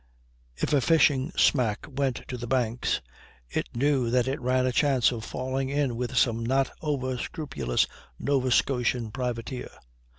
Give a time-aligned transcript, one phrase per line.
[0.55, 3.01] If a fishing smack went to the Banks
[3.51, 7.85] it knew that it ran a chance of falling in with some not over scrupulous
[8.17, 9.69] Nova Scotian privateer.